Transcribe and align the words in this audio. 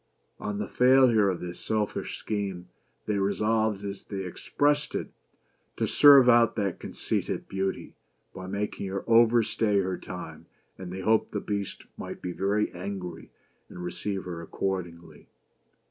On 0.39 0.57
the 0.57 0.67
failure 0.67 1.29
of 1.29 1.41
this 1.41 1.59
selfish 1.59 2.17
scheme, 2.17 2.69
they 3.05 3.19
resolved, 3.19 3.85
as 3.85 4.01
they 4.03 4.25
expressed 4.25 4.95
it," 4.95 5.11
to 5.77 5.85
serve 5.85 6.27
out 6.27 6.55
that 6.55 6.79
conceited 6.79 7.47
Beauty," 7.47 7.93
by 8.33 8.47
making 8.47 8.87
her 8.87 9.07
overstay 9.07 9.79
her 9.79 9.99
time; 9.99 10.47
and 10.75 10.91
they 10.91 11.01
hoped 11.01 11.33
the 11.33 11.39
Beast 11.39 11.85
might 11.97 12.19
be 12.19 12.31
very 12.31 12.71
angry 12.71 13.29
and 13.69 13.83
receive 13.83 14.23
her 14.23 14.41
accordingly. 14.41 15.27